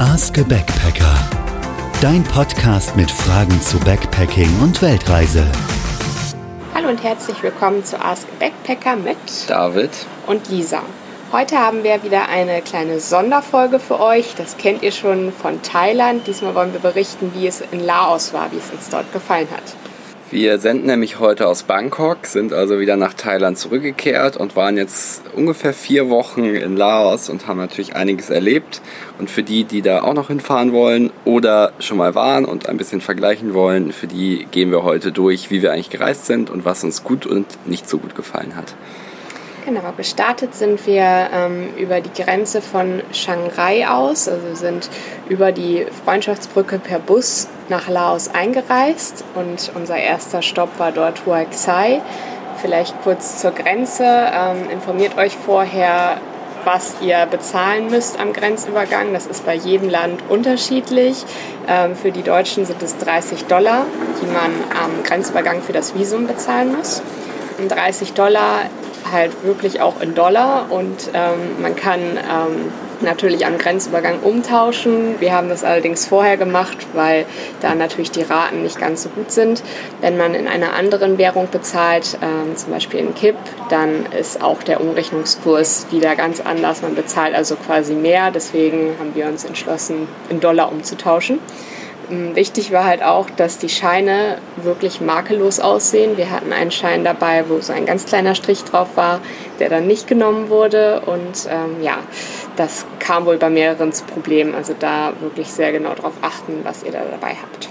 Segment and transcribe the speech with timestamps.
[0.00, 1.14] Ask a Backpacker.
[2.00, 5.44] Dein Podcast mit Fragen zu Backpacking und Weltreise.
[6.74, 9.90] Hallo und herzlich willkommen zu Ask a Backpacker mit David
[10.26, 10.80] und Lisa.
[11.32, 14.34] Heute haben wir wieder eine kleine Sonderfolge für euch.
[14.36, 16.26] Das kennt ihr schon von Thailand.
[16.26, 19.89] Diesmal wollen wir berichten, wie es in Laos war, wie es uns dort gefallen hat.
[20.32, 25.22] Wir senden nämlich heute aus Bangkok, sind also wieder nach Thailand zurückgekehrt und waren jetzt
[25.34, 28.80] ungefähr vier Wochen in Laos und haben natürlich einiges erlebt.
[29.18, 32.76] Und für die, die da auch noch hinfahren wollen oder schon mal waren und ein
[32.76, 36.64] bisschen vergleichen wollen, für die gehen wir heute durch, wie wir eigentlich gereist sind und
[36.64, 38.76] was uns gut und nicht so gut gefallen hat.
[39.66, 44.90] Genau, gestartet sind wir ähm, über die Grenze von Shanghai aus, also sind
[45.28, 51.46] über die Freundschaftsbrücke per Bus nach Laos eingereist und unser erster Stopp war dort Huai
[51.46, 52.02] Xai.
[52.60, 54.04] Vielleicht kurz zur Grenze.
[54.04, 56.18] Ähm, informiert euch vorher,
[56.64, 59.14] was ihr bezahlen müsst am Grenzübergang.
[59.14, 61.24] Das ist bei jedem Land unterschiedlich.
[61.68, 63.86] Ähm, für die Deutschen sind es 30 Dollar,
[64.20, 67.02] die man am Grenzübergang für das Visum bezahlen muss.
[67.58, 68.64] Und 30 Dollar
[69.10, 75.20] halt wirklich auch in Dollar und ähm, man kann ähm, natürlich am Grenzübergang umtauschen.
[75.20, 77.26] Wir haben das allerdings vorher gemacht, weil
[77.60, 79.62] da natürlich die Raten nicht ganz so gut sind.
[80.00, 83.36] Wenn man in einer anderen Währung bezahlt, ähm, zum Beispiel in KIP,
[83.68, 86.82] dann ist auch der Umrechnungskurs wieder ganz anders.
[86.82, 88.30] Man bezahlt also quasi mehr.
[88.30, 91.40] Deswegen haben wir uns entschlossen, in Dollar umzutauschen.
[92.10, 96.16] Ähm, wichtig war halt auch, dass die Scheine wirklich makellos aussehen.
[96.16, 99.20] Wir hatten einen Schein dabei, wo so ein ganz kleiner Strich drauf war,
[99.58, 101.02] der dann nicht genommen wurde.
[101.06, 101.98] Und ähm, ja,
[102.56, 104.54] das kam wohl bei mehreren zu Problemen.
[104.54, 107.68] Also da wirklich sehr genau darauf achten, was ihr da dabei habt.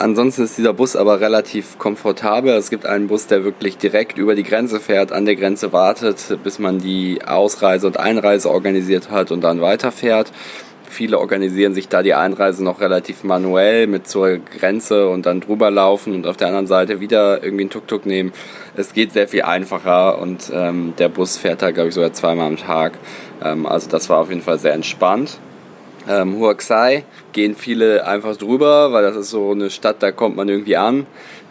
[0.00, 2.54] Ansonsten ist dieser Bus aber relativ komfortabel.
[2.54, 6.38] Es gibt einen Bus, der wirklich direkt über die Grenze fährt, an der Grenze wartet,
[6.42, 10.32] bis man die Ausreise und Einreise organisiert hat und dann weiterfährt.
[10.90, 15.70] Viele organisieren sich da die Einreise noch relativ manuell mit zur Grenze und dann drüber
[15.70, 18.32] laufen und auf der anderen Seite wieder irgendwie einen Tuk-Tuk nehmen.
[18.76, 22.48] Es geht sehr viel einfacher und ähm, der Bus fährt da, glaube ich, sogar zweimal
[22.48, 22.98] am Tag.
[23.40, 25.38] Ähm, also das war auf jeden Fall sehr entspannt.
[26.08, 30.48] Ähm, Huaxai gehen viele einfach drüber, weil das ist so eine Stadt, da kommt man
[30.48, 31.06] irgendwie an.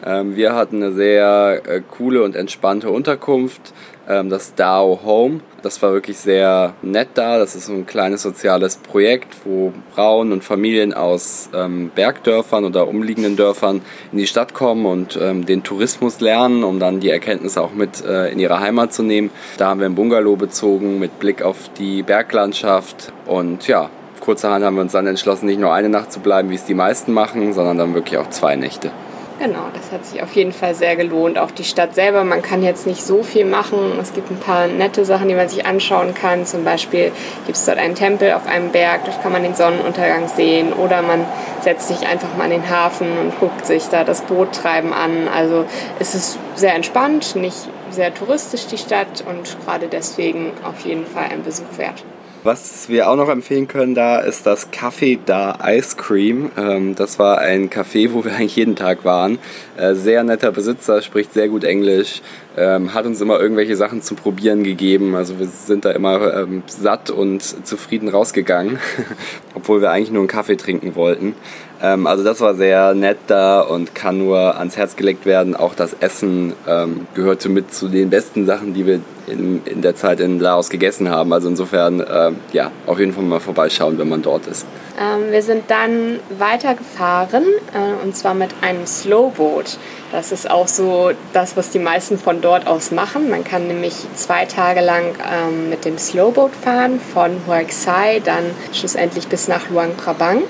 [0.05, 3.73] Ähm, wir hatten eine sehr äh, coole und entspannte Unterkunft,
[4.09, 5.41] das Dao Home.
[5.61, 7.37] Das war wirklich sehr nett da.
[7.37, 12.87] Das ist so ein kleines soziales Projekt, wo Frauen und Familien aus ähm, Bergdörfern oder
[12.87, 13.81] umliegenden Dörfern
[14.11, 18.03] in die Stadt kommen und ähm, den Tourismus lernen, um dann die Erkenntnisse auch mit
[18.03, 19.29] äh, in ihre Heimat zu nehmen.
[19.57, 23.89] Da haben wir ein Bungalow bezogen mit Blick auf die Berglandschaft und ja,
[24.19, 26.73] kurzerhand haben wir uns dann entschlossen, nicht nur eine Nacht zu bleiben, wie es die
[26.73, 28.91] meisten machen, sondern dann wirklich auch zwei Nächte.
[29.39, 31.37] Genau, das hat sich auf jeden Fall sehr gelohnt.
[31.37, 33.97] Auch die Stadt selber, man kann jetzt nicht so viel machen.
[34.01, 36.45] Es gibt ein paar nette Sachen, die man sich anschauen kann.
[36.45, 37.13] Zum Beispiel
[37.45, 40.73] gibt es dort einen Tempel auf einem Berg, dort kann man den Sonnenuntergang sehen.
[40.73, 41.25] Oder man
[41.61, 45.29] setzt sich einfach mal in den Hafen und guckt sich da das Boot treiben an.
[45.33, 45.63] Also
[45.99, 51.27] es ist sehr entspannt, nicht sehr touristisch die Stadt und gerade deswegen auf jeden Fall
[51.31, 52.03] ein Besuch wert.
[52.43, 56.51] Was wir auch noch empfehlen können da ist das Café da Ice Cream.
[56.57, 59.39] Ähm, das war ein Café, wo wir eigentlich jeden Tag waren.
[59.75, 62.21] Äh, sehr netter Besitzer, spricht sehr gut Englisch,
[62.59, 65.15] ähm, hat uns immer irgendwelche Sachen zum Probieren gegeben.
[65.15, 68.79] Also wir sind da immer ähm, satt und zufrieden rausgegangen,
[69.55, 71.35] obwohl wir eigentlich nur einen Kaffee trinken wollten.
[71.81, 75.55] Ähm, also das war sehr nett da und kann nur ans Herz gelegt werden.
[75.55, 79.95] Auch das Essen ähm, gehörte mit zu den besten Sachen, die wir in, in der
[79.95, 81.31] Zeit in Laos gegessen haben.
[81.31, 84.65] Also insofern, ähm, ja, auf jeden Fall mal vorbeischauen, wenn man dort ist.
[84.99, 87.43] Ähm, wir sind dann weitergefahren
[87.73, 89.77] äh, und zwar mit einem Slowboat.
[90.11, 93.29] Das ist auch so das, was die meisten von dort aus machen.
[93.29, 98.43] Man kann nämlich zwei Tage lang ähm, mit dem Slowboat fahren von Huay Xai dann
[98.73, 100.43] schlussendlich bis nach Luang Prabang.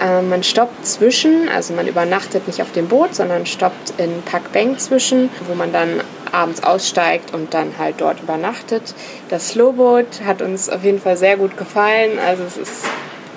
[0.00, 4.52] Äh, man stoppt zwischen, also man übernachtet nicht auf dem Boot, sondern stoppt in Pak
[4.52, 8.94] Beng zwischen, wo man dann abends aussteigt und dann halt dort übernachtet.
[9.28, 12.18] Das Slowboat hat uns auf jeden Fall sehr gut gefallen.
[12.24, 12.84] Also es ist,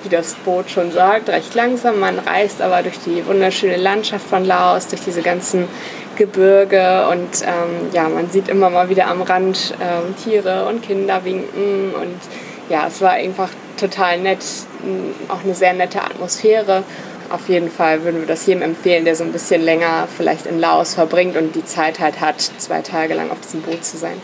[0.03, 1.99] wie das Boot schon sagt, recht langsam.
[1.99, 5.67] Man reist aber durch die wunderschöne Landschaft von Laos, durch diese ganzen
[6.21, 11.25] Gebirge und ähm, ja, man sieht immer mal wieder am Rand ähm, Tiere und Kinder
[11.25, 12.19] winken und
[12.69, 14.45] ja, es war einfach total nett,
[15.29, 16.83] auch eine sehr nette Atmosphäre.
[17.31, 20.59] Auf jeden Fall würden wir das jedem empfehlen, der so ein bisschen länger vielleicht in
[20.59, 24.21] Laos verbringt und die Zeit halt hat, zwei Tage lang auf diesem Boot zu sein.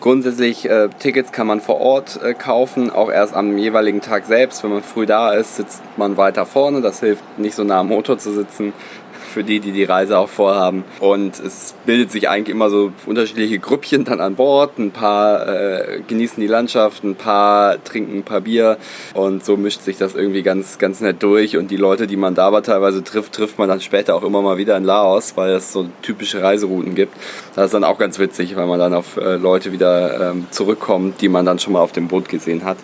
[0.00, 4.62] Grundsätzlich äh, Tickets kann man vor Ort äh, kaufen, auch erst am jeweiligen Tag selbst.
[4.62, 6.80] Wenn man früh da ist, sitzt man weiter vorne.
[6.80, 8.72] Das hilft nicht so nah am Motor zu sitzen
[9.28, 10.84] für die, die die Reise auch vorhaben.
[11.00, 14.78] Und es bildet sich eigentlich immer so unterschiedliche Grüppchen dann an Bord.
[14.78, 18.78] Ein paar äh, genießen die Landschaft, ein paar trinken ein paar Bier
[19.14, 21.56] und so mischt sich das irgendwie ganz, ganz nett durch.
[21.56, 24.42] Und die Leute, die man da aber teilweise trifft, trifft man dann später auch immer
[24.42, 27.14] mal wieder in Laos, weil es so typische Reiserouten gibt.
[27.54, 31.20] Das ist dann auch ganz witzig, weil man dann auf äh, Leute wieder ähm, zurückkommt,
[31.20, 32.78] die man dann schon mal auf dem Boot gesehen hat.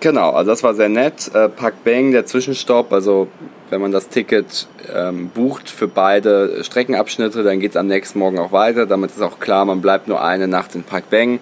[0.00, 1.30] Genau, also das war sehr nett.
[1.34, 3.28] Äh, Pak Beng, der Zwischenstopp, also
[3.70, 8.38] wenn man das Ticket ähm, bucht für beide Streckenabschnitte, dann geht es am nächsten Morgen
[8.38, 8.86] auch weiter.
[8.86, 11.40] Damit ist auch klar, man bleibt nur eine Nacht in Park Beng.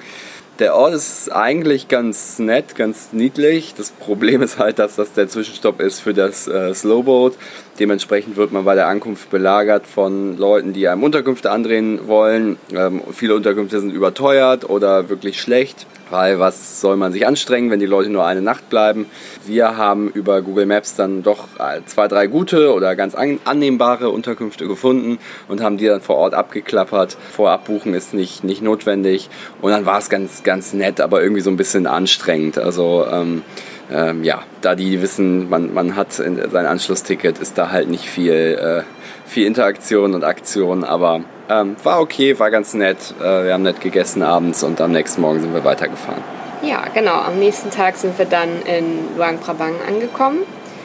[0.58, 3.74] Der Ort ist eigentlich ganz nett, ganz niedlich.
[3.76, 7.34] Das Problem ist halt, dass das der Zwischenstopp ist für das äh, Slowboat.
[7.78, 12.56] Dementsprechend wird man bei der Ankunft belagert von Leuten, die einem Unterkünfte andrehen wollen.
[12.74, 17.80] Ähm, viele Unterkünfte sind überteuert oder wirklich schlecht weil was soll man sich anstrengen, wenn
[17.80, 19.06] die Leute nur eine Nacht bleiben.
[19.46, 24.66] Wir haben über Google Maps dann doch äh, zwei, drei gute oder ganz annehmbare Unterkünfte
[24.66, 25.18] gefunden
[25.48, 27.16] und haben die dann vor Ort abgeklappert.
[27.30, 29.28] Vorab buchen ist nicht, nicht notwendig
[29.60, 32.58] und dann war es ganz, ganz nett, aber irgendwie so ein bisschen anstrengend.
[32.58, 33.42] Also ähm,
[33.90, 38.32] ähm, ja, da die wissen, man, man hat sein Anschlussticket, ist da halt nicht viel,
[38.32, 38.82] äh,
[39.26, 43.14] viel Interaktion und Aktion, aber ähm, war okay, war ganz nett.
[43.20, 46.22] Äh, wir haben nett gegessen abends und am nächsten Morgen sind wir weitergefahren.
[46.62, 47.14] Ja, genau.
[47.14, 50.40] Am nächsten Tag sind wir dann in Luang Prabang angekommen.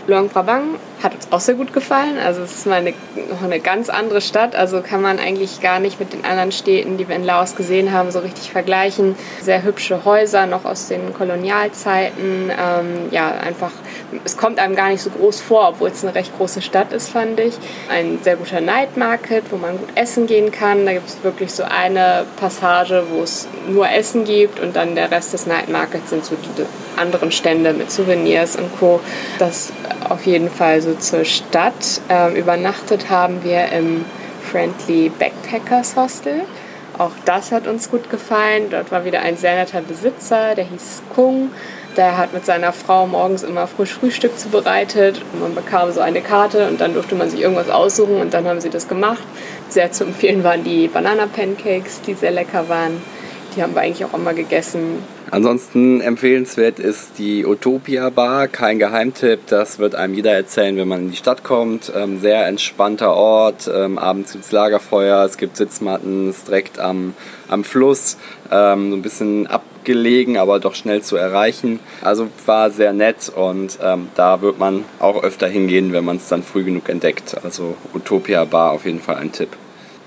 [0.06, 2.18] Luang Prabang hat uns auch sehr gut gefallen.
[2.18, 2.94] Also es ist mal eine,
[3.30, 4.54] noch eine ganz andere Stadt.
[4.54, 7.94] Also kann man eigentlich gar nicht mit den anderen Städten, die wir in Laos gesehen
[7.94, 9.16] haben, so richtig vergleichen.
[9.42, 12.52] Sehr hübsche Häuser, noch aus den Kolonialzeiten.
[12.52, 13.72] Ähm, ja, einfach,
[14.24, 17.10] es kommt einem gar nicht so groß vor, obwohl es eine recht große Stadt ist,
[17.10, 17.56] fand ich.
[17.90, 20.86] Ein sehr guter Night Market, wo man gut essen gehen kann.
[20.86, 25.12] Da gibt es wirklich so eine Passage, wo es nur Essen gibt und dann der
[25.12, 26.66] Rest des Night Markets sind so die
[27.00, 29.00] anderen Stände mit Souvenirs und Co.
[29.40, 29.72] Das
[30.10, 32.02] auf jeden Fall so zur Stadt.
[32.10, 34.06] Ähm, übernachtet haben wir im
[34.52, 36.42] Friendly Backpackers Hostel.
[36.98, 38.70] Auch das hat uns gut gefallen.
[38.70, 41.50] Dort war wieder ein sehr netter Besitzer, der hieß Kung.
[41.96, 45.22] Der hat mit seiner Frau morgens immer frisch Frühstück zubereitet.
[45.40, 48.62] Man bekam so eine Karte und dann durfte man sich irgendwas aussuchen und dann haben
[48.62, 49.22] sie das gemacht.
[49.70, 53.00] Sehr zu empfehlen waren die Banana Pancakes, die sehr lecker waren.
[53.56, 55.04] Die haben wir eigentlich auch immer gegessen.
[55.34, 61.00] Ansonsten empfehlenswert ist die Utopia Bar, kein Geheimtipp, das wird einem jeder erzählen, wenn man
[61.00, 61.92] in die Stadt kommt.
[61.96, 66.78] Ähm, sehr entspannter Ort, ähm, abends gibt es Lagerfeuer, es gibt Sitzmatten, es ist direkt
[66.78, 67.16] am,
[67.48, 68.18] am Fluss,
[68.52, 71.80] ähm, so ein bisschen abgelegen, aber doch schnell zu erreichen.
[72.04, 76.28] Also war sehr nett und ähm, da wird man auch öfter hingehen, wenn man es
[76.28, 77.38] dann früh genug entdeckt.
[77.44, 79.50] Also Utopia Bar auf jeden Fall ein Tipp.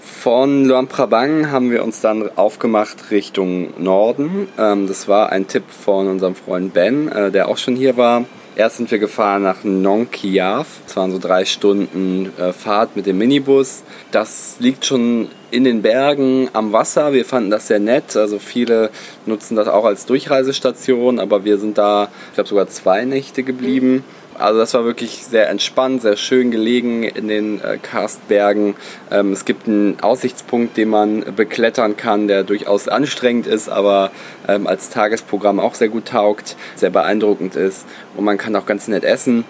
[0.06, 4.46] Von Luang Prabang haben wir uns dann aufgemacht Richtung Norden.
[4.56, 8.24] Ähm, das war ein Tipp von unserem Freund Ben, äh, der auch schon hier war.
[8.54, 10.66] Erst sind wir gefahren nach Nong Kiav.
[10.86, 13.82] Das waren so drei Stunden äh, Fahrt mit dem Minibus.
[14.12, 17.12] Das liegt schon in den Bergen am Wasser.
[17.12, 18.16] Wir fanden das sehr nett.
[18.16, 18.90] Also viele
[19.26, 24.04] nutzen das auch als Durchreisestation, aber wir sind da, ich glaube, sogar zwei Nächte geblieben.
[24.38, 28.74] Also das war wirklich sehr entspannt, sehr schön gelegen in den äh, Karstbergen.
[29.10, 34.10] Ähm, es gibt einen Aussichtspunkt, den man beklettern kann, der durchaus anstrengend ist, aber
[34.48, 37.86] ähm, als Tagesprogramm auch sehr gut taugt, sehr beeindruckend ist
[38.16, 39.44] und man kann auch ganz nett essen.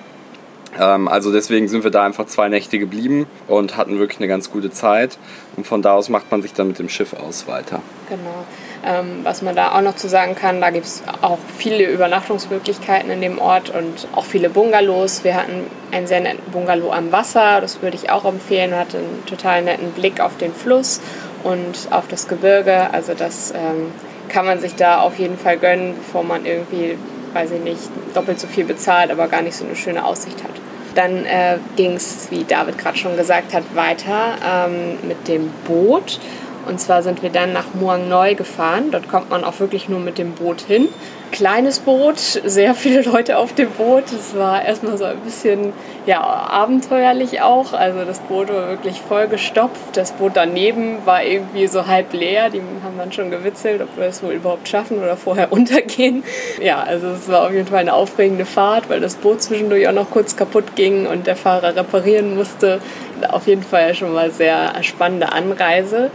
[0.79, 4.51] Ähm, also deswegen sind wir da einfach zwei Nächte geblieben und hatten wirklich eine ganz
[4.51, 5.19] gute Zeit.
[5.57, 7.83] Und von da aus macht man sich dann mit dem Schiff aus weiter.
[8.09, 8.45] Genau.
[8.87, 13.11] Ähm, was man da auch noch zu sagen kann, da gibt es auch viele Übernachtungsmöglichkeiten
[13.11, 15.25] in dem Ort und auch viele Bungalows.
[15.25, 18.77] Wir hatten einen sehr netten Bungalow am Wasser, das würde ich auch empfehlen.
[18.77, 21.01] Hatte einen total netten Blick auf den Fluss
[21.43, 22.93] und auf das Gebirge.
[22.93, 23.91] Also das ähm,
[24.29, 26.97] kann man sich da auf jeden Fall gönnen, bevor man irgendwie,
[27.33, 27.81] weiß ich nicht,
[28.15, 30.51] doppelt so viel bezahlt, aber gar nicht so eine schöne Aussicht hat.
[30.95, 36.21] Dann äh, ging es, wie David gerade schon gesagt hat, weiter ähm, mit dem Boot.
[36.67, 38.91] Und zwar sind wir dann nach Muang Noi gefahren.
[38.91, 40.89] Dort kommt man auch wirklich nur mit dem Boot hin.
[41.33, 44.05] Kleines Boot, sehr viele Leute auf dem Boot.
[44.13, 45.73] Es war erstmal so ein bisschen
[46.07, 47.73] ja, abenteuerlich auch.
[47.73, 49.97] Also das Boot war wirklich voll gestopft.
[49.97, 52.49] Das Boot daneben war irgendwie so halb leer.
[52.51, 56.23] Die haben dann schon gewitzelt, ob wir es wohl überhaupt schaffen oder vorher untergehen.
[56.63, 59.93] Ja, also es war auf jeden Fall eine aufregende Fahrt, weil das Boot zwischendurch auch
[59.93, 62.81] noch kurz kaputt ging und der Fahrer reparieren musste.
[63.29, 66.11] Auf jeden Fall schon mal sehr spannende Anreise.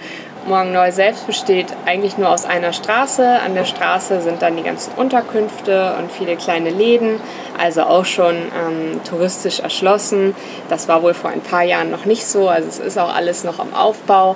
[0.47, 3.23] Morgen Neu selbst besteht eigentlich nur aus einer Straße.
[3.45, 7.19] An der Straße sind dann die ganzen Unterkünfte und viele kleine Läden,
[7.59, 10.35] also auch schon ähm, touristisch erschlossen.
[10.67, 13.43] Das war wohl vor ein paar Jahren noch nicht so, also es ist auch alles
[13.43, 14.35] noch am Aufbau.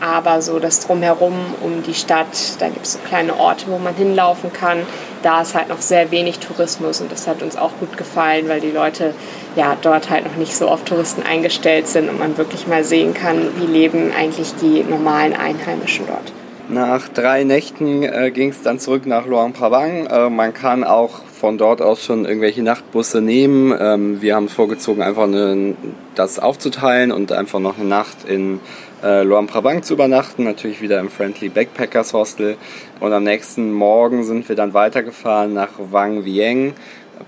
[0.00, 2.26] Aber so das Drumherum um die Stadt,
[2.58, 4.78] da gibt es so kleine Orte, wo man hinlaufen kann.
[5.22, 8.60] Da ist halt noch sehr wenig Tourismus und das hat uns auch gut gefallen, weil
[8.60, 9.14] die Leute
[9.56, 13.14] ja dort halt noch nicht so auf Touristen eingestellt sind und man wirklich mal sehen
[13.14, 16.32] kann, wie leben eigentlich die normalen Einheimischen dort.
[16.68, 20.06] Nach drei Nächten äh, ging es dann zurück nach Luang-Prabang.
[20.06, 23.74] Äh, man kann auch von dort aus schon irgendwelche Nachtbusse nehmen.
[23.78, 25.74] Ähm, wir haben vorgezogen, einfach eine,
[26.14, 28.60] das aufzuteilen und einfach noch eine Nacht in
[29.04, 30.44] äh, Luang Prabang zu übernachten.
[30.44, 32.56] Natürlich wieder im Friendly Backpackers Hostel.
[33.00, 36.72] Und am nächsten Morgen sind wir dann weitergefahren nach Wang Vieng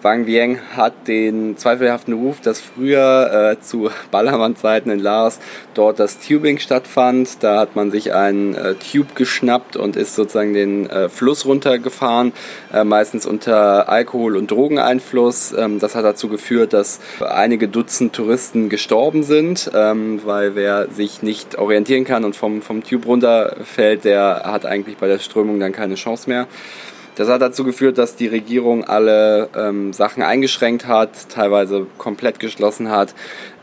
[0.03, 5.39] Wang Vieng hat den zweifelhaften Ruf, dass früher äh, zu Ballermann-Zeiten in Laos
[5.75, 7.43] dort das Tubing stattfand.
[7.43, 12.33] Da hat man sich einen äh, Tube geschnappt und ist sozusagen den äh, Fluss runtergefahren,
[12.73, 15.53] äh, meistens unter Alkohol- und Drogeneinfluss.
[15.53, 21.23] Ähm, das hat dazu geführt, dass einige Dutzend Touristen gestorben sind, ähm, weil wer sich
[21.23, 25.73] nicht orientieren kann und vom, vom Tube runterfällt, der hat eigentlich bei der Strömung dann
[25.73, 26.47] keine Chance mehr.
[27.17, 32.91] Das hat dazu geführt, dass die Regierung alle ähm, Sachen eingeschränkt hat, teilweise komplett geschlossen
[32.91, 33.15] hat.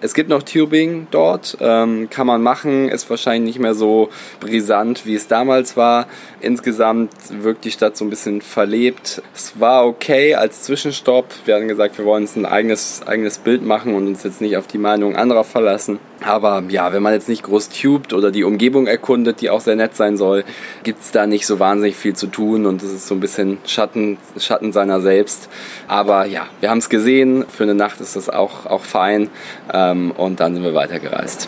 [0.04, 4.10] Es gibt noch Tubing dort, ähm, kann man machen, ist wahrscheinlich nicht mehr so
[4.42, 6.08] brisant, wie es damals war.
[6.42, 9.22] Insgesamt wirkt die Stadt so ein bisschen verlebt.
[9.34, 11.28] Es war okay als Zwischenstopp.
[11.46, 14.58] Wir hatten gesagt, wir wollen uns ein eigenes, eigenes Bild machen und uns jetzt nicht
[14.58, 16.00] auf die Meinung anderer verlassen.
[16.22, 19.78] Aber ja, wenn man jetzt nicht groß tubt oder die Umgebung erkundet, die auch sehr
[19.78, 20.44] nett sein soll,
[20.84, 23.58] gibt es da nicht so wahnsinnig viel zu tun und es ist so ein bisschen
[23.66, 25.50] Schatten, Schatten seiner selbst.
[25.88, 27.46] Aber ja, wir haben es gesehen.
[27.48, 29.30] Für eine Nacht ist das auch, auch fein.
[29.74, 31.48] Ähm, und dann sind wir weitergereist.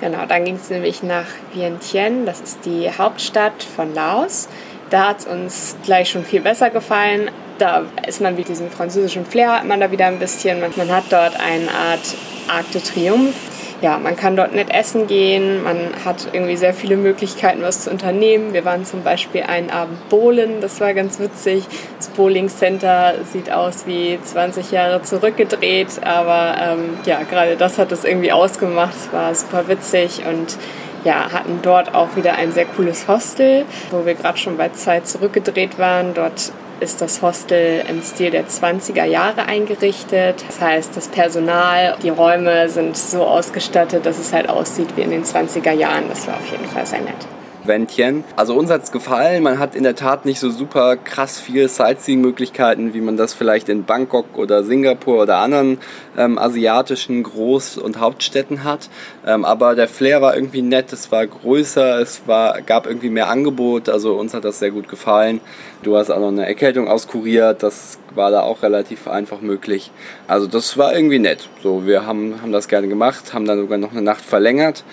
[0.00, 4.48] Genau, dann ging es nämlich nach Vientiane, das ist die Hauptstadt von Laos.
[4.88, 7.30] Da hat es uns gleich schon viel besser gefallen.
[7.58, 10.60] Da ist man wie diesen französischen Flair, hat man da wieder ein bisschen.
[10.60, 12.14] Man hat dort eine Art
[12.48, 13.34] Arc de Triomphe
[13.82, 17.90] ja, man kann dort nett essen gehen, man hat irgendwie sehr viele Möglichkeiten, was zu
[17.90, 18.52] unternehmen.
[18.52, 21.64] Wir waren zum Beispiel einen Abend bowlen, das war ganz witzig.
[21.96, 27.90] Das Bowling Center sieht aus wie 20 Jahre zurückgedreht, aber ähm, ja, gerade das hat
[27.92, 28.94] es irgendwie ausgemacht.
[28.94, 30.58] Es war super witzig und
[31.04, 35.08] ja, hatten dort auch wieder ein sehr cooles Hostel, wo wir gerade schon bei Zeit
[35.08, 36.12] zurückgedreht waren.
[36.12, 40.44] Dort ist das Hostel im Stil der 20er Jahre eingerichtet.
[40.46, 45.10] Das heißt, das Personal, die Räume sind so ausgestattet, dass es halt aussieht wie in
[45.10, 46.08] den 20er Jahren.
[46.08, 47.39] Das war auf jeden Fall sehr nett.
[47.70, 48.24] Wändchen.
[48.34, 49.44] Also uns hat es gefallen.
[49.44, 53.68] Man hat in der Tat nicht so super krass viel Sightseeing-Möglichkeiten, wie man das vielleicht
[53.68, 55.78] in Bangkok oder Singapur oder anderen
[56.18, 58.90] ähm, asiatischen Groß- und Hauptstädten hat.
[59.24, 63.28] Ähm, aber der Flair war irgendwie nett, es war größer, es war, gab irgendwie mehr
[63.28, 63.88] Angebot.
[63.88, 65.40] Also uns hat das sehr gut gefallen.
[65.84, 69.92] Du hast auch noch eine Erkältung auskuriert, das war da auch relativ einfach möglich.
[70.26, 71.48] Also das war irgendwie nett.
[71.62, 74.84] So, wir haben, haben das gerne gemacht, haben dann sogar noch eine Nacht verlängert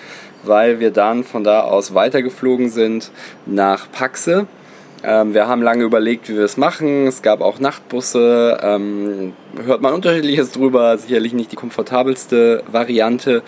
[0.42, 3.10] weil wir dann von da aus weitergeflogen sind
[3.46, 4.46] nach Paxe.
[5.04, 7.06] Ähm, wir haben lange überlegt, wie wir es machen.
[7.06, 8.58] Es gab auch Nachtbusse.
[8.62, 9.32] Ähm,
[9.64, 10.98] hört man unterschiedliches drüber.
[10.98, 13.42] Sicherlich nicht die komfortabelste Variante.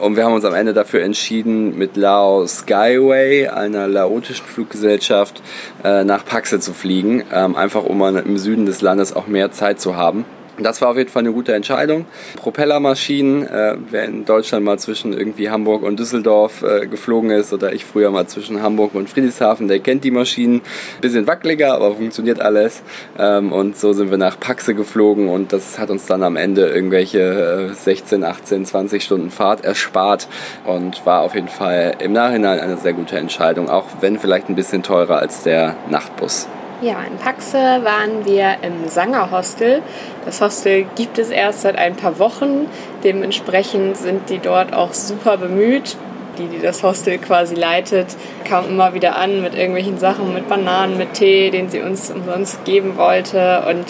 [0.00, 5.42] Und wir haben uns am Ende dafür entschieden, mit Lao Skyway, einer laotischen Fluggesellschaft,
[5.84, 7.24] äh, nach Paxe zu fliegen.
[7.32, 10.24] Ähm, einfach um im Süden des Landes auch mehr Zeit zu haben.
[10.58, 12.04] Das war auf jeden Fall eine gute Entscheidung.
[12.36, 17.72] Propellermaschinen, äh, wer in Deutschland mal zwischen irgendwie Hamburg und Düsseldorf äh, geflogen ist oder
[17.72, 20.60] ich früher mal zwischen Hamburg und Friedrichshafen, der kennt die Maschinen.
[21.00, 22.82] Bisschen wackeliger, aber funktioniert alles.
[23.18, 26.68] Ähm, und so sind wir nach Paxe geflogen und das hat uns dann am Ende
[26.68, 30.28] irgendwelche äh, 16, 18, 20 Stunden Fahrt erspart
[30.66, 34.54] und war auf jeden Fall im Nachhinein eine sehr gute Entscheidung, auch wenn vielleicht ein
[34.54, 36.46] bisschen teurer als der Nachtbus.
[36.82, 39.82] Ja, in Paxe waren wir im Sanger Hostel.
[40.24, 42.66] Das Hostel gibt es erst seit ein paar Wochen.
[43.04, 45.96] Dementsprechend sind die dort auch super bemüht.
[46.38, 48.08] Die, die das Hostel quasi leitet,
[48.44, 52.64] kam immer wieder an mit irgendwelchen Sachen, mit Bananen, mit Tee, den sie uns umsonst
[52.64, 53.62] geben wollte.
[53.68, 53.84] Und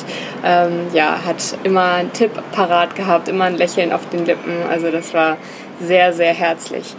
[0.45, 4.53] ähm, ja, hat immer einen Tipp parat gehabt, immer ein Lächeln auf den Lippen.
[4.69, 5.39] Also das war
[5.81, 6.95] sehr, sehr herzlich.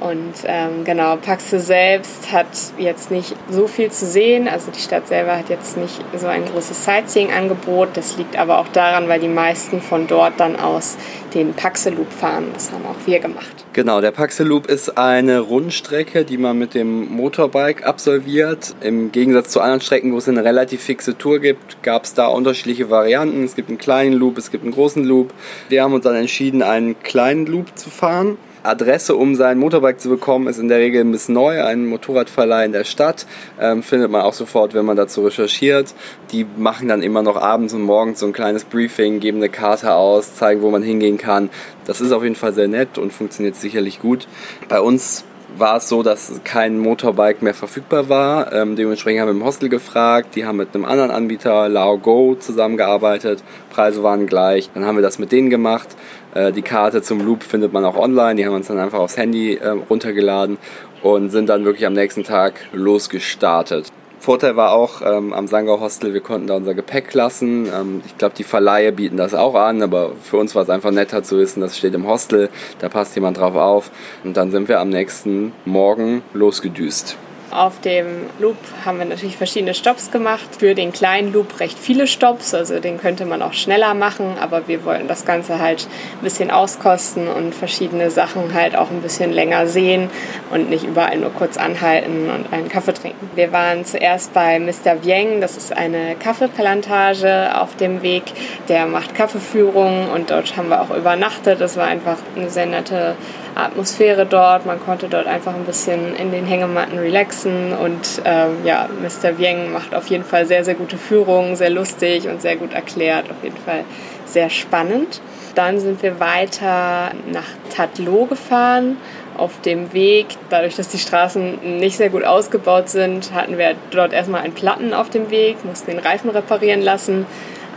[0.00, 2.46] Und ähm, genau, Paxe selbst hat
[2.78, 4.48] jetzt nicht so viel zu sehen.
[4.48, 7.90] Also die Stadt selber hat jetzt nicht so ein großes Sightseeing-Angebot.
[7.94, 10.96] Das liegt aber auch daran, weil die meisten von dort dann aus
[11.34, 12.46] den Paxe Loop fahren.
[12.54, 13.66] Das haben auch wir gemacht.
[13.74, 18.74] Genau, der Paxe Loop ist eine Rundstrecke, die man mit dem Motorbike absolviert.
[18.80, 22.26] Im Gegensatz zu anderen Strecken, wo es eine relativ fixe Tour gibt, gab es da
[22.28, 23.44] unterschiedliche Varianten.
[23.44, 25.34] Es gibt einen kleinen Loop, es gibt einen großen Loop.
[25.68, 30.08] Wir haben uns dann entschieden, einen kleinen Loop zu fahren Adresse, um sein Motorbike zu
[30.08, 33.26] bekommen, ist in der Regel Miss Neu, ein Motorradverleih in der Stadt.
[33.60, 35.94] Ähm, findet man auch sofort, wenn man dazu recherchiert.
[36.32, 39.94] Die machen dann immer noch abends und morgens so ein kleines Briefing, geben eine Karte
[39.94, 41.50] aus, zeigen, wo man hingehen kann.
[41.86, 44.28] Das ist auf jeden Fall sehr nett und funktioniert sicherlich gut.
[44.68, 45.24] Bei uns
[45.56, 48.52] war es so, dass kein Motorbike mehr verfügbar war.
[48.52, 50.34] Ähm, dementsprechend haben wir im Hostel gefragt.
[50.34, 53.42] Die haben mit einem anderen Anbieter, Lao Go, zusammengearbeitet.
[53.70, 54.70] Preise waren gleich.
[54.74, 55.88] Dann haben wir das mit denen gemacht.
[56.34, 58.36] Äh, die Karte zum Loop findet man auch online.
[58.36, 60.58] Die haben uns dann einfach aufs Handy äh, runtergeladen
[61.02, 63.92] und sind dann wirklich am nächsten Tag losgestartet.
[64.20, 67.66] Vorteil war auch ähm, am Sangau Hostel, wir konnten da unser Gepäck lassen.
[67.66, 70.90] Ähm, ich glaube, die Verleihe bieten das auch an, aber für uns war es einfach
[70.90, 73.90] netter zu wissen, das steht im Hostel, da passt jemand drauf auf.
[74.22, 77.16] Und dann sind wir am nächsten Morgen losgedüst.
[77.50, 80.46] Auf dem Loop haben wir natürlich verschiedene Stops gemacht.
[80.60, 84.68] Für den kleinen Loop recht viele Stops, also den könnte man auch schneller machen, aber
[84.68, 85.88] wir wollten das Ganze halt
[86.20, 90.10] ein bisschen auskosten und verschiedene Sachen halt auch ein bisschen länger sehen
[90.50, 93.28] und nicht überall nur kurz anhalten und einen Kaffee trinken.
[93.34, 95.02] Wir waren zuerst bei Mr.
[95.02, 98.22] Vieng, das ist eine Kaffeeplantage auf dem Weg.
[98.68, 101.60] Der macht Kaffeeführungen und dort haben wir auch übernachtet.
[101.60, 103.16] Das war einfach eine sehr nette
[103.64, 104.66] Atmosphäre dort.
[104.66, 109.38] Man konnte dort einfach ein bisschen in den Hängematten relaxen und ähm, ja, Mr.
[109.38, 113.30] Vieng macht auf jeden Fall sehr, sehr gute Führungen, sehr lustig und sehr gut erklärt.
[113.30, 113.84] Auf jeden Fall
[114.24, 115.20] sehr spannend.
[115.54, 118.96] Dann sind wir weiter nach Tatlo gefahren.
[119.36, 124.12] Auf dem Weg, dadurch, dass die Straßen nicht sehr gut ausgebaut sind, hatten wir dort
[124.12, 127.26] erstmal einen Platten auf dem Weg, mussten den Reifen reparieren lassen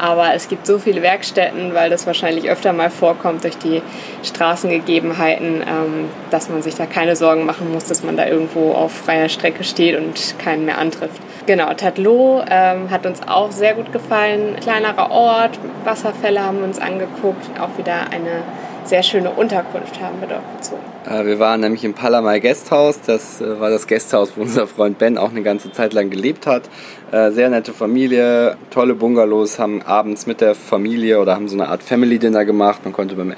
[0.03, 3.81] aber es gibt so viele Werkstätten, weil das wahrscheinlich öfter mal vorkommt durch die
[4.21, 8.91] Straßengegebenheiten, ähm, dass man sich da keine Sorgen machen muss, dass man da irgendwo auf
[8.91, 11.21] freier Strecke steht und keinen mehr antrifft.
[11.45, 14.57] Genau, Tatlo ähm, hat uns auch sehr gut gefallen.
[14.59, 18.43] Kleinerer Ort, Wasserfälle haben wir uns angeguckt, auch wieder eine
[18.87, 20.81] sehr schöne Unterkunft haben wir dort bezogen.
[21.09, 23.01] Äh, wir waren nämlich im Palamai Gasthaus.
[23.01, 26.47] Das äh, war das Gasthaus, wo unser Freund Ben auch eine ganze Zeit lang gelebt
[26.47, 26.63] hat.
[27.11, 31.69] Äh, sehr nette Familie, tolle Bungalows, haben abends mit der Familie oder haben so eine
[31.69, 32.81] Art Family Dinner gemacht.
[32.83, 33.33] Man konnte beim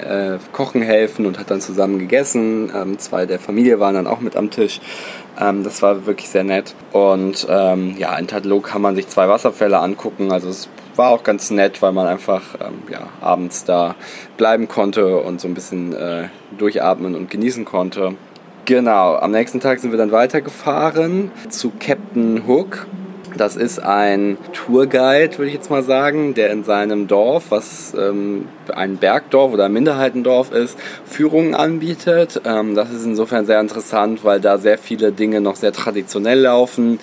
[0.52, 2.72] Kochen helfen und hat dann zusammen gegessen.
[2.74, 4.80] Ähm, zwei der Familie waren dann auch mit am Tisch.
[5.40, 6.74] Ähm, das war wirklich sehr nett.
[6.92, 10.32] Und ähm, ja, in Tadlo kann man sich zwei Wasserfälle angucken.
[10.32, 13.94] Also es war auch ganz nett, weil man einfach ähm, ja, abends da
[14.36, 18.14] bleiben konnte und so ein bisschen äh, durchatmen und genießen konnte.
[18.64, 22.86] Genau, am nächsten Tag sind wir dann weitergefahren zu Captain Hook.
[23.36, 28.48] Das ist ein Tourguide, würde ich jetzt mal sagen, der in seinem Dorf, was ähm,
[28.74, 32.40] ein Bergdorf oder ein Minderheitendorf ist, Führungen anbietet.
[32.44, 36.98] Ähm, das ist insofern sehr interessant, weil da sehr viele Dinge noch sehr traditionell laufen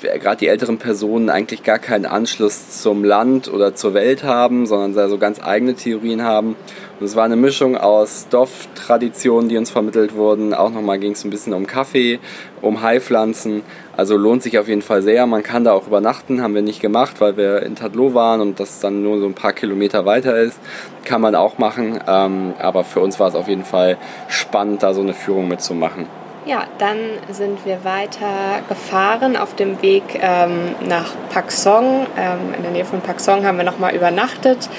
[0.00, 5.08] gerade die älteren Personen eigentlich gar keinen Anschluss zum Land oder zur Welt haben, sondern
[5.08, 6.56] so ganz eigene Theorien haben.
[6.98, 10.52] Und es war eine Mischung aus Stoff-Traditionen, die uns vermittelt wurden.
[10.52, 12.18] Auch nochmal ging es ein bisschen um Kaffee,
[12.60, 13.62] um Haipflanzen.
[13.96, 15.26] Also lohnt sich auf jeden Fall sehr.
[15.26, 18.58] Man kann da auch übernachten, haben wir nicht gemacht, weil wir in Tadlo waren und
[18.58, 20.58] das dann nur so ein paar Kilometer weiter ist.
[21.04, 23.96] Kann man auch machen, ähm, aber für uns war es auf jeden Fall
[24.28, 26.06] spannend, da so eine Führung mitzumachen.
[26.48, 26.96] Ja, dann
[27.30, 32.06] sind wir weiter gefahren auf dem Weg ähm, nach Paksong.
[32.16, 34.70] Ähm, in der Nähe von Paksong haben wir nochmal übernachtet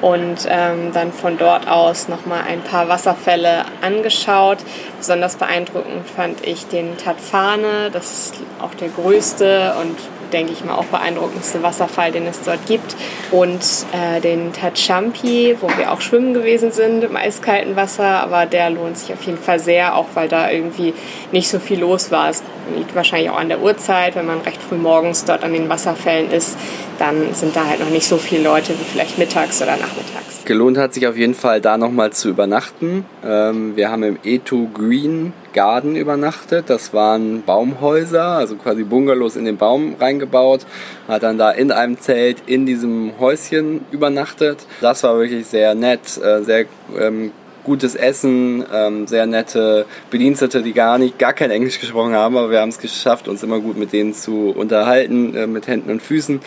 [0.00, 4.56] und ähm, dann von dort aus nochmal ein paar Wasserfälle angeschaut.
[4.96, 9.98] Besonders beeindruckend fand ich den Tatfane, das ist auch der größte und
[10.32, 12.96] denke ich mal, auch beeindruckendste Wasserfall, den es dort gibt.
[13.30, 13.60] Und
[13.92, 18.98] äh, den Tachampi, wo wir auch schwimmen gewesen sind im eiskalten Wasser, aber der lohnt
[18.98, 20.94] sich auf jeden Fall sehr, auch weil da irgendwie
[21.32, 22.30] nicht so viel los war.
[22.30, 22.42] Es
[22.76, 26.30] liegt wahrscheinlich auch an der Uhrzeit, wenn man recht früh morgens dort an den Wasserfällen
[26.30, 26.56] ist,
[26.98, 30.44] dann sind da halt noch nicht so viele Leute wie vielleicht mittags oder nachmittags.
[30.44, 33.04] Gelohnt hat sich auf jeden Fall da nochmal zu übernachten.
[33.24, 36.70] Ähm, wir haben im Etu Green Garden übernachtet.
[36.70, 40.64] Das waren Baumhäuser, also quasi Bungalows in den Baum reingebaut.
[41.08, 44.66] Hat dann da in einem Zelt in diesem Häuschen übernachtet.
[44.80, 46.66] Das war wirklich sehr nett, äh, sehr
[46.96, 47.32] ähm,
[47.68, 52.50] gutes Essen, ähm, sehr nette Bedienstete, die gar nicht, gar kein Englisch gesprochen haben, aber
[52.50, 56.02] wir haben es geschafft, uns immer gut mit denen zu unterhalten, äh, mit Händen und
[56.02, 56.40] Füßen.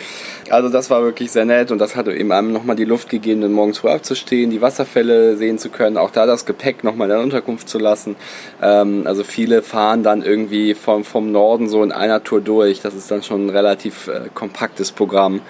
[0.50, 3.40] Also das war wirklich sehr nett und das hat eben einem nochmal die Luft gegeben,
[3.40, 7.14] dann morgens früh aufzustehen, die Wasserfälle sehen zu können, auch da das Gepäck nochmal in
[7.14, 8.16] der Unterkunft zu lassen.
[8.60, 12.80] Ähm, also viele fahren dann irgendwie vom, vom Norden so in einer Tour durch.
[12.80, 15.40] Das ist dann schon ein relativ äh, kompaktes Programm.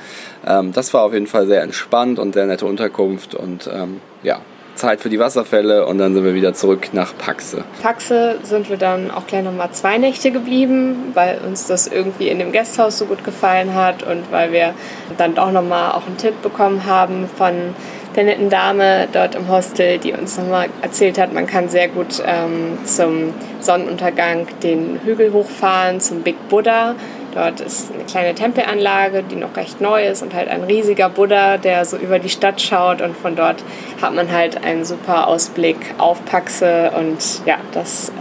[0.46, 4.40] Ähm, das war auf jeden Fall sehr entspannt und sehr nette Unterkunft und ähm, ja,
[4.74, 7.64] Zeit für die Wasserfälle und dann sind wir wieder zurück nach Paxe.
[7.82, 12.38] Paxe sind wir dann auch gleich nochmal zwei Nächte geblieben, weil uns das irgendwie in
[12.38, 14.74] dem Gasthaus so gut gefallen hat und weil wir
[15.18, 17.74] dann doch nochmal auch einen Tipp bekommen haben von
[18.16, 22.22] der netten Dame dort im Hostel, die uns nochmal erzählt hat, man kann sehr gut
[22.26, 26.94] ähm, zum Sonnenuntergang den Hügel hochfahren, zum Big Buddha
[27.34, 31.56] Dort ist eine kleine Tempelanlage, die noch recht neu ist und halt ein riesiger Buddha,
[31.56, 33.64] der so über die Stadt schaut und von dort
[34.02, 38.12] hat man halt einen super Ausblick auf Paxe und ja, das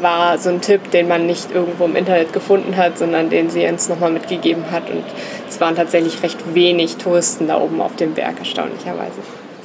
[0.00, 3.66] war so ein Tipp, den man nicht irgendwo im Internet gefunden hat, sondern den sie
[3.66, 4.90] uns nochmal mitgegeben hat.
[4.90, 5.04] Und
[5.48, 9.20] es waren tatsächlich recht wenig Touristen da oben auf dem Berg, erstaunlicherweise.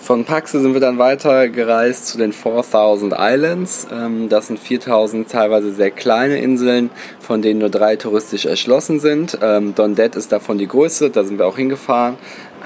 [0.05, 3.87] Von Paxe sind wir dann weiter gereist zu den 4000 Islands.
[3.91, 9.39] Ähm, das sind 4000 teilweise sehr kleine Inseln, von denen nur drei touristisch erschlossen sind.
[9.41, 12.17] Ähm, Dondet ist davon die größte, da sind wir auch hingefahren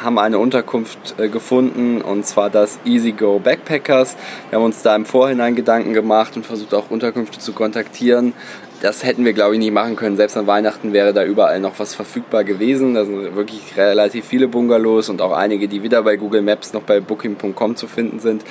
[0.04, 4.16] haben eine Unterkunft äh, gefunden und zwar das Easy Go Backpackers.
[4.50, 8.34] Wir haben uns da im Vorhinein Gedanken gemacht und versucht auch Unterkünfte zu kontaktieren
[8.82, 10.16] das hätten wir, glaube ich, nicht machen können.
[10.16, 12.94] Selbst an Weihnachten wäre da überall noch was verfügbar gewesen.
[12.94, 16.84] Da sind wirklich relativ viele Bungalows und auch einige, die wieder bei Google Maps noch
[16.84, 18.44] bei Booking.com zu finden sind.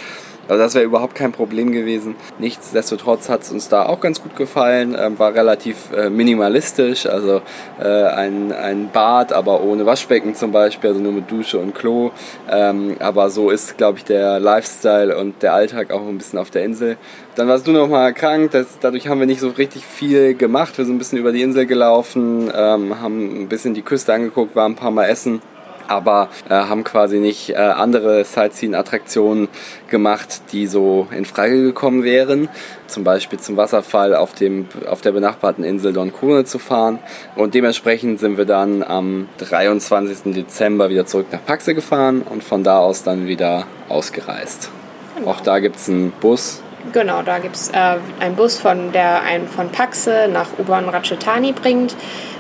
[0.49, 2.17] Also das wäre überhaupt kein Problem gewesen.
[2.39, 4.97] Nichtsdestotrotz hat es uns da auch ganz gut gefallen.
[4.99, 7.43] Ähm, war relativ äh, minimalistisch, also
[7.79, 12.13] äh, ein, ein Bad, aber ohne Waschbecken zum Beispiel, also nur mit Dusche und Klo.
[12.51, 16.51] Ähm, aber so ist, glaube ich, der Lifestyle und der Alltag auch ein bisschen auf
[16.51, 16.97] der Insel.
[17.39, 20.77] Dann warst du noch mal krank, das, dadurch haben wir nicht so richtig viel gemacht.
[20.77, 24.57] Wir sind ein bisschen über die Insel gelaufen, ähm, haben ein bisschen die Küste angeguckt,
[24.57, 25.41] waren ein paar Mal essen
[25.87, 29.49] aber äh, haben quasi nicht äh, andere Sightseeing-Attraktionen
[29.89, 32.51] gemacht, die so in Frage gekommen wären.
[32.89, 36.99] Zum Beispiel zum Wasserfall auf, dem, auf der benachbarten Insel Don Donkune zu fahren.
[37.37, 40.35] Und dementsprechend sind wir dann am 23.
[40.35, 44.71] Dezember wieder zurück nach Paxe gefahren und von da aus dann wieder ausgereist.
[45.17, 45.31] Genau.
[45.31, 46.63] Auch da gibt es einen Bus,
[46.93, 51.53] Genau, da gibt es äh, einen Bus, von, der einen von Paxe nach U-Bahn Ratchetani
[51.53, 51.95] bringt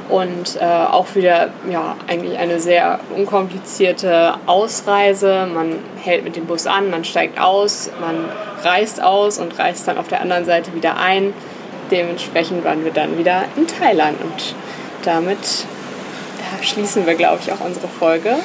[0.09, 5.47] und äh, auch wieder ja, eigentlich eine sehr unkomplizierte Ausreise.
[5.53, 8.25] Man hält mit dem Bus an, man steigt aus, man
[8.63, 11.35] reist aus und reist dann auf der anderen Seite wieder ein.
[11.91, 14.55] Dementsprechend waren wir dann wieder in Thailand und
[15.05, 15.67] damit
[16.39, 18.37] da schließen wir, glaube ich, auch unsere Folge.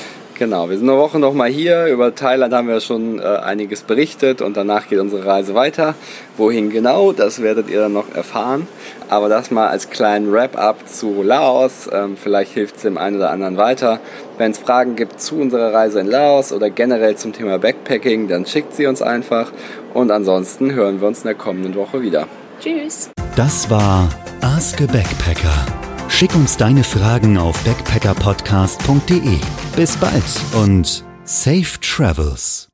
[0.43, 1.85] Genau, wir sind eine Woche noch mal hier.
[1.85, 5.95] Über Thailand haben wir schon äh, einiges berichtet und danach geht unsere Reise weiter.
[6.35, 8.67] Wohin genau, das werdet ihr dann noch erfahren.
[9.07, 11.89] Aber das mal als kleinen Wrap-up zu Laos.
[11.93, 14.01] Ähm, vielleicht hilft es dem einen oder anderen weiter.
[14.37, 18.45] Wenn es Fragen gibt zu unserer Reise in Laos oder generell zum Thema Backpacking, dann
[18.45, 19.49] schickt sie uns einfach.
[19.93, 22.27] Und ansonsten hören wir uns in der kommenden Woche wieder.
[22.59, 23.11] Tschüss.
[23.37, 24.09] Das war
[24.41, 25.92] Ask a Backpacker.
[26.23, 29.39] Schick uns deine Fragen auf backpackerpodcast.de.
[29.75, 32.72] Bis bald und safe travels!